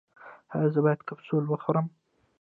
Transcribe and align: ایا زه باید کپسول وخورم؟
ایا 0.53 0.67
زه 0.73 0.79
باید 0.85 1.05
کپسول 1.07 1.43
وخورم؟ 1.47 1.87